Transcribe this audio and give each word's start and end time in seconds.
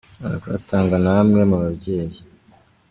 Amakuru 0.25 0.53
atangwa 0.59 0.95
na 1.03 1.11
bamwe 1.15 1.41
mu 1.49 1.55
babyeyi. 1.63 2.19